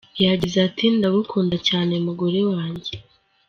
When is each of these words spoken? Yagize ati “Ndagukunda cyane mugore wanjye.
Yagize 0.25 0.57
ati 0.67 0.85
“Ndagukunda 0.97 1.55
cyane 1.67 1.93
mugore 2.05 2.39
wanjye. 2.51 2.93